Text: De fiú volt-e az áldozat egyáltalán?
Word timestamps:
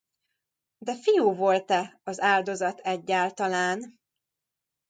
De 0.77 0.95
fiú 0.95 1.33
volt-e 1.35 1.99
az 2.03 2.21
áldozat 2.21 2.79
egyáltalán? 2.79 3.99